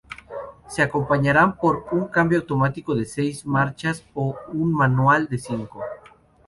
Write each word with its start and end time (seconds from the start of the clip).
Se 0.67 0.81
acompañarán 0.81 1.57
por 1.57 1.85
un 1.91 2.07
cambio 2.07 2.39
automático 2.39 2.95
de 2.95 3.05
seis 3.05 3.45
marchas 3.45 4.03
o 4.15 4.35
un 4.51 4.73
manual 4.73 5.27
de 5.27 5.37
cinco. 5.37 5.79